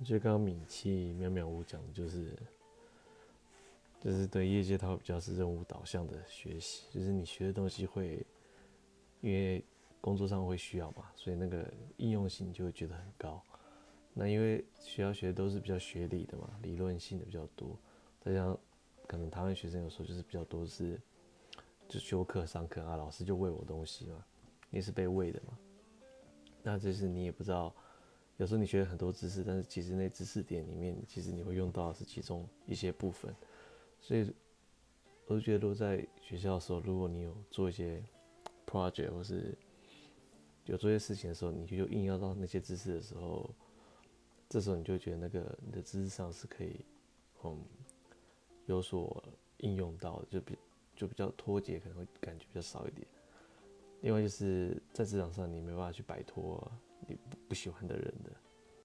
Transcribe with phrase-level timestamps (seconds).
[0.00, 2.32] 我觉得刚刚米奇妙妙屋讲的就是，
[4.00, 8.24] 就是对业界它会比较是任务导向的学习，就是你学的东西会，
[9.20, 9.64] 因为
[10.00, 13.42] 工作上会需要嘛，所以那个应用性就会觉得很高。
[14.14, 17.76] 那因为学校学的都是比较学理的嘛，理论性的比较多，
[18.20, 18.56] 再加上
[19.06, 21.00] 可能台湾学生有时候就是比较多是，
[21.88, 24.24] 就修课上课啊，老师就喂我东西嘛，
[24.70, 25.58] 你是被喂的嘛，
[26.62, 27.74] 那就是你也不知道，
[28.38, 33.32] 有时候你学了很多知识，但是其实那知识点里面，其实你会用到的是其中一些部分，
[34.00, 34.32] 所以
[35.26, 38.02] 我就觉得，如果在学校的时候，如果你有做一些
[38.66, 39.54] project 或是
[40.64, 43.48] 有做一些事情的时候，你就硬要到那些知识的时候。
[44.50, 46.82] 这时候你就觉得那个你的知识上是可以，
[47.44, 47.62] 嗯，
[48.64, 49.22] 有所
[49.58, 50.56] 应用到的，就比
[50.96, 53.06] 就比较脱节，可能会感觉比较少一点。
[54.00, 56.72] 另外就是在职场上，你没办法去摆脱
[57.08, 58.30] 你不不喜欢的人的。